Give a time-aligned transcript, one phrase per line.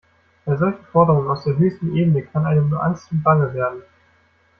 [0.45, 3.83] Bei solchen Forderungen aus der höchsten Ebene kann einem nur angst und bange werden.